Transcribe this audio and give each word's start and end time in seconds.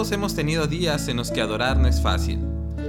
Todos 0.00 0.12
hemos 0.12 0.34
tenido 0.34 0.66
días 0.66 1.08
en 1.08 1.18
los 1.18 1.30
que 1.30 1.42
adorar 1.42 1.76
no 1.76 1.86
es 1.86 2.00
fácil. 2.00 2.38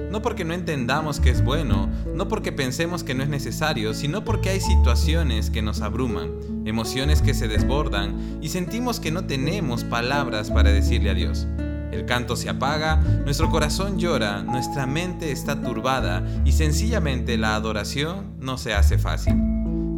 No 0.09 0.21
porque 0.21 0.45
no 0.45 0.53
entendamos 0.53 1.19
que 1.19 1.29
es 1.29 1.43
bueno, 1.43 1.89
no 2.15 2.29
porque 2.29 2.53
pensemos 2.53 3.03
que 3.03 3.13
no 3.13 3.21
es 3.21 3.27
necesario, 3.27 3.93
sino 3.93 4.23
porque 4.23 4.47
hay 4.47 4.61
situaciones 4.61 5.49
que 5.49 5.61
nos 5.61 5.81
abruman, 5.81 6.31
emociones 6.63 7.21
que 7.21 7.33
se 7.33 7.49
desbordan 7.49 8.39
y 8.41 8.47
sentimos 8.47 9.01
que 9.01 9.11
no 9.11 9.25
tenemos 9.25 9.83
palabras 9.83 10.51
para 10.51 10.71
decirle 10.71 11.09
a 11.09 11.13
Dios. 11.13 11.47
El 11.91 12.05
canto 12.05 12.37
se 12.37 12.47
apaga, 12.47 12.95
nuestro 13.25 13.49
corazón 13.49 13.99
llora, 13.99 14.41
nuestra 14.43 14.87
mente 14.87 15.33
está 15.33 15.59
turbada 15.59 16.25
y 16.45 16.53
sencillamente 16.53 17.37
la 17.37 17.55
adoración 17.55 18.37
no 18.39 18.57
se 18.57 18.73
hace 18.73 18.97
fácil. 18.97 19.50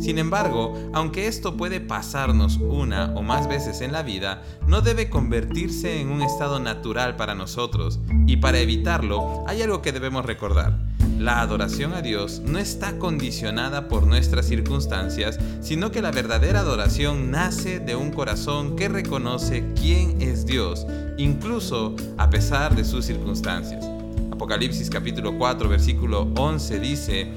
Sin 0.04 0.18
embargo, 0.18 0.78
aunque 0.92 1.28
esto 1.28 1.56
puede 1.56 1.80
pasarnos 1.80 2.58
una 2.58 3.14
o 3.16 3.22
más 3.22 3.48
veces 3.48 3.80
en 3.80 3.94
la 3.94 4.04
vida, 4.04 4.44
no 4.68 4.82
debe 4.82 5.10
convertirse 5.10 6.02
en 6.02 6.10
un 6.10 6.22
estado 6.22 6.60
natural 6.60 7.16
para 7.16 7.36
nosotros, 7.36 8.02
y 8.28 8.36
para 8.36 8.60
evitarlo 8.60 9.46
hay 9.48 9.62
algo 9.62 9.82
que 9.82 9.94
debemos 9.94 10.26
recordar. 10.26 10.78
La 11.18 11.40
adoración 11.40 11.94
a 11.94 12.02
Dios 12.02 12.42
no 12.46 12.60
está 12.60 13.00
condicionada 13.00 13.88
por 13.88 14.06
nuestras 14.06 14.46
circunstancias, 14.46 15.40
sino 15.62 15.90
que 15.90 16.02
la 16.02 16.12
verdadera 16.12 16.60
adoración 16.60 17.32
nace 17.32 17.80
de 17.80 17.96
un 17.96 18.12
corazón 18.12 18.76
que 18.76 18.90
reconoce 18.90 19.64
quién 19.74 20.22
es 20.22 20.46
Dios, 20.46 20.86
incluso 21.18 21.96
a 22.18 22.30
pesar 22.30 22.76
de 22.76 22.84
sus 22.84 23.06
circunstancias. 23.06 23.86
Apocalipsis 24.34 24.90
capítulo 24.90 25.38
4 25.38 25.70
versículo 25.70 26.28
11 26.36 26.80
dice, 26.82 27.32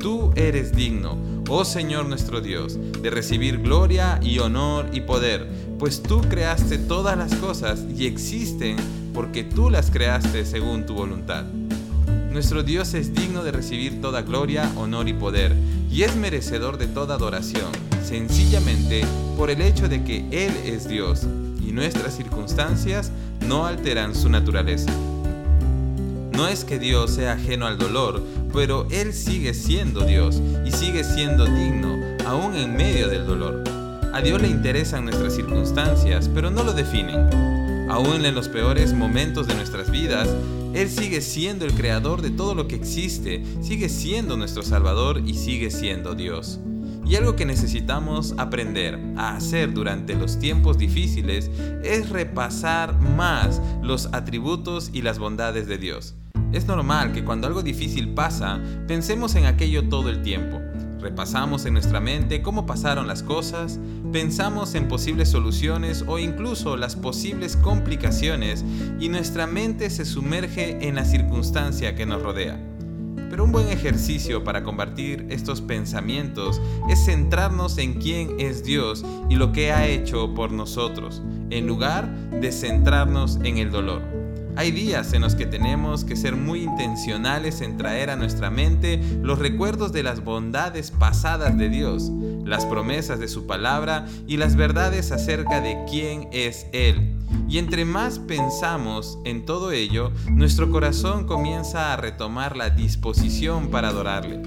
Tú 0.00 0.32
eres 0.34 0.74
digno, 0.74 1.18
oh 1.50 1.62
Señor 1.62 2.06
nuestro 2.06 2.40
Dios, 2.40 2.78
de 3.02 3.10
recibir 3.10 3.58
gloria 3.58 4.18
y 4.22 4.38
honor 4.38 4.86
y 4.94 5.02
poder, 5.02 5.46
pues 5.78 6.02
tú 6.02 6.22
creaste 6.22 6.78
todas 6.78 7.18
las 7.18 7.34
cosas 7.34 7.84
y 7.94 8.06
existen 8.06 8.76
porque 9.12 9.44
tú 9.44 9.68
las 9.68 9.90
creaste 9.90 10.46
según 10.46 10.86
tu 10.86 10.94
voluntad. 10.94 11.44
Nuestro 12.32 12.62
Dios 12.62 12.94
es 12.94 13.12
digno 13.12 13.44
de 13.44 13.52
recibir 13.52 14.00
toda 14.00 14.22
gloria, 14.22 14.72
honor 14.76 15.06
y 15.06 15.12
poder, 15.12 15.54
y 15.90 16.02
es 16.04 16.16
merecedor 16.16 16.78
de 16.78 16.86
toda 16.86 17.16
adoración, 17.16 17.70
sencillamente 18.02 19.04
por 19.36 19.50
el 19.50 19.60
hecho 19.60 19.86
de 19.86 20.02
que 20.02 20.24
Él 20.30 20.52
es 20.64 20.88
Dios, 20.88 21.26
y 21.60 21.72
nuestras 21.72 22.16
circunstancias 22.16 23.12
no 23.46 23.66
alteran 23.66 24.14
su 24.14 24.30
naturaleza. 24.30 24.90
No 26.32 26.48
es 26.48 26.64
que 26.64 26.78
Dios 26.78 27.10
sea 27.10 27.32
ajeno 27.32 27.66
al 27.66 27.78
dolor, 27.78 28.22
pero 28.52 28.86
Él 28.90 29.12
sigue 29.12 29.54
siendo 29.54 30.04
Dios 30.04 30.40
y 30.64 30.70
sigue 30.70 31.04
siendo 31.04 31.44
digno, 31.44 31.98
aún 32.26 32.54
en 32.54 32.76
medio 32.76 33.08
del 33.08 33.26
dolor. 33.26 33.64
A 34.12 34.20
Dios 34.20 34.42
le 34.42 34.48
interesan 34.48 35.04
nuestras 35.04 35.34
circunstancias, 35.34 36.28
pero 36.32 36.50
no 36.50 36.64
lo 36.64 36.72
definen. 36.72 37.28
Aún 37.90 38.24
en 38.24 38.34
los 38.34 38.48
peores 38.48 38.92
momentos 38.92 39.46
de 39.46 39.54
nuestras 39.54 39.90
vidas, 39.90 40.28
Él 40.74 40.88
sigue 40.88 41.20
siendo 41.20 41.64
el 41.64 41.74
creador 41.74 42.22
de 42.22 42.30
todo 42.30 42.54
lo 42.54 42.68
que 42.68 42.76
existe, 42.76 43.44
sigue 43.60 43.88
siendo 43.88 44.36
nuestro 44.36 44.62
Salvador 44.62 45.22
y 45.26 45.34
sigue 45.34 45.70
siendo 45.70 46.14
Dios. 46.14 46.60
Y 47.04 47.16
algo 47.16 47.34
que 47.34 47.44
necesitamos 47.44 48.34
aprender 48.38 48.96
a 49.16 49.34
hacer 49.34 49.74
durante 49.74 50.14
los 50.14 50.38
tiempos 50.38 50.78
difíciles 50.78 51.50
es 51.82 52.08
repasar 52.08 53.00
más 53.00 53.60
los 53.82 54.06
atributos 54.12 54.90
y 54.92 55.02
las 55.02 55.18
bondades 55.18 55.66
de 55.66 55.78
Dios. 55.78 56.14
Es 56.52 56.66
normal 56.66 57.12
que 57.12 57.24
cuando 57.24 57.46
algo 57.46 57.62
difícil 57.62 58.08
pasa, 58.08 58.60
pensemos 58.88 59.36
en 59.36 59.46
aquello 59.46 59.88
todo 59.88 60.08
el 60.08 60.22
tiempo. 60.22 60.60
Repasamos 61.00 61.64
en 61.64 61.74
nuestra 61.74 62.00
mente 62.00 62.42
cómo 62.42 62.66
pasaron 62.66 63.06
las 63.06 63.22
cosas, 63.22 63.78
pensamos 64.12 64.74
en 64.74 64.88
posibles 64.88 65.30
soluciones 65.30 66.04
o 66.06 66.18
incluso 66.18 66.76
las 66.76 66.96
posibles 66.96 67.56
complicaciones 67.56 68.64
y 68.98 69.08
nuestra 69.08 69.46
mente 69.46 69.88
se 69.90 70.04
sumerge 70.04 70.86
en 70.86 70.96
la 70.96 71.04
circunstancia 71.04 71.94
que 71.94 72.04
nos 72.04 72.20
rodea. 72.20 72.58
Pero 73.30 73.44
un 73.44 73.52
buen 73.52 73.68
ejercicio 73.68 74.42
para 74.42 74.64
combatir 74.64 75.26
estos 75.30 75.60
pensamientos 75.60 76.60
es 76.90 77.04
centrarnos 77.04 77.78
en 77.78 77.94
quién 77.94 78.40
es 78.40 78.64
Dios 78.64 79.04
y 79.28 79.36
lo 79.36 79.52
que 79.52 79.70
ha 79.70 79.86
hecho 79.86 80.34
por 80.34 80.50
nosotros, 80.50 81.22
en 81.48 81.68
lugar 81.68 82.10
de 82.30 82.50
centrarnos 82.50 83.38
en 83.44 83.58
el 83.58 83.70
dolor. 83.70 84.19
Hay 84.60 84.72
días 84.72 85.14
en 85.14 85.22
los 85.22 85.36
que 85.36 85.46
tenemos 85.46 86.04
que 86.04 86.16
ser 86.16 86.36
muy 86.36 86.64
intencionales 86.64 87.62
en 87.62 87.78
traer 87.78 88.10
a 88.10 88.16
nuestra 88.16 88.50
mente 88.50 89.00
los 89.22 89.38
recuerdos 89.38 89.90
de 89.90 90.02
las 90.02 90.22
bondades 90.22 90.90
pasadas 90.90 91.56
de 91.56 91.70
Dios, 91.70 92.10
las 92.44 92.66
promesas 92.66 93.18
de 93.20 93.28
su 93.28 93.46
palabra 93.46 94.04
y 94.26 94.36
las 94.36 94.56
verdades 94.56 95.12
acerca 95.12 95.62
de 95.62 95.78
quién 95.90 96.28
es 96.30 96.66
Él. 96.74 97.16
Y 97.48 97.56
entre 97.56 97.86
más 97.86 98.18
pensamos 98.18 99.18
en 99.24 99.46
todo 99.46 99.72
ello, 99.72 100.12
nuestro 100.28 100.70
corazón 100.70 101.26
comienza 101.26 101.94
a 101.94 101.96
retomar 101.96 102.54
la 102.54 102.68
disposición 102.68 103.70
para 103.70 103.88
adorarle. 103.88 104.42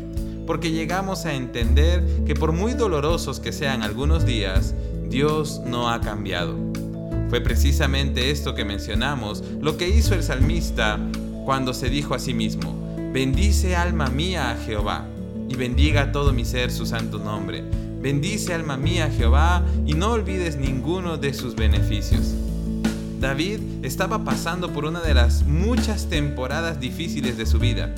Porque 0.45 0.69
llegamos 0.69 1.25
a 1.25 1.33
entender 1.33 2.23
que 2.27 2.35
por 2.35 2.51
muy 2.51 2.73
dolorosos 2.73 3.39
que 3.39 3.51
sean 3.51 3.81
algunos 3.81 4.27
días, 4.27 4.75
Dios 5.09 5.59
no 5.65 5.89
ha 5.89 6.01
cambiado. 6.01 6.82
Fue 7.33 7.41
precisamente 7.41 8.29
esto 8.29 8.53
que 8.53 8.63
mencionamos 8.63 9.43
lo 9.59 9.75
que 9.75 9.89
hizo 9.89 10.13
el 10.13 10.21
salmista 10.21 10.99
cuando 11.45 11.73
se 11.73 11.89
dijo 11.89 12.13
a 12.13 12.19
sí 12.19 12.35
mismo, 12.35 12.95
bendice 13.11 13.75
alma 13.75 14.05
mía 14.05 14.51
a 14.51 14.55
Jehová, 14.55 15.07
y 15.49 15.55
bendiga 15.55 16.11
todo 16.11 16.31
mi 16.31 16.45
ser 16.45 16.69
su 16.69 16.85
santo 16.85 17.17
nombre. 17.17 17.63
Bendice 17.99 18.53
alma 18.53 18.77
mía 18.77 19.05
a 19.05 19.09
Jehová, 19.09 19.65
y 19.83 19.95
no 19.95 20.11
olvides 20.11 20.57
ninguno 20.57 21.17
de 21.17 21.33
sus 21.33 21.55
beneficios. 21.55 22.35
David 23.19 23.61
estaba 23.81 24.23
pasando 24.23 24.71
por 24.71 24.85
una 24.85 25.01
de 25.01 25.15
las 25.15 25.41
muchas 25.41 26.09
temporadas 26.09 26.79
difíciles 26.79 27.35
de 27.35 27.47
su 27.47 27.57
vida, 27.57 27.95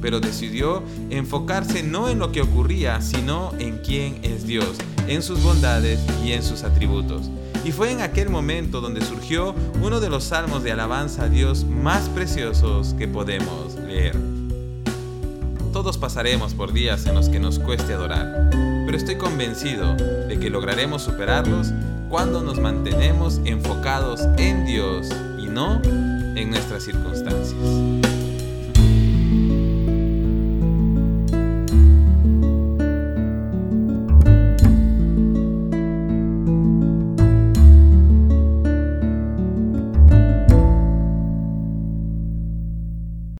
pero 0.00 0.20
decidió 0.20 0.82
enfocarse 1.10 1.82
no 1.82 2.08
en 2.08 2.18
lo 2.18 2.32
que 2.32 2.42
ocurría, 2.42 3.00
sino 3.00 3.52
en 3.58 3.78
quién 3.78 4.20
es 4.22 4.46
Dios, 4.46 4.76
en 5.08 5.22
sus 5.22 5.42
bondades 5.42 6.00
y 6.24 6.32
en 6.32 6.42
sus 6.42 6.62
atributos. 6.62 7.30
Y 7.64 7.72
fue 7.72 7.90
en 7.90 8.00
aquel 8.00 8.30
momento 8.30 8.80
donde 8.80 9.00
surgió 9.00 9.54
uno 9.82 9.98
de 9.98 10.08
los 10.08 10.24
salmos 10.24 10.62
de 10.62 10.72
alabanza 10.72 11.24
a 11.24 11.28
Dios 11.28 11.64
más 11.64 12.08
preciosos 12.10 12.94
que 12.94 13.08
podemos 13.08 13.74
leer. 13.74 14.16
Todos 15.72 15.98
pasaremos 15.98 16.54
por 16.54 16.72
días 16.72 17.06
en 17.06 17.14
los 17.14 17.28
que 17.28 17.40
nos 17.40 17.58
cueste 17.58 17.92
adorar, 17.92 18.50
pero 18.86 18.96
estoy 18.96 19.16
convencido 19.16 19.94
de 19.94 20.38
que 20.38 20.48
lograremos 20.48 21.02
superarlos 21.02 21.72
cuando 22.08 22.40
nos 22.42 22.60
mantenemos 22.60 23.40
enfocados 23.44 24.20
en 24.38 24.64
Dios 24.64 25.08
y 25.38 25.46
no 25.46 25.82
en 25.84 26.50
nuestras 26.50 26.84
circunstancias. 26.84 28.25